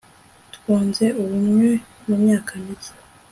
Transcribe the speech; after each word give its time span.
Twunze 0.55 1.05
ubumwe 1.21 1.69
mu 2.07 2.15
myaka 2.23 2.51
mike 2.63 2.91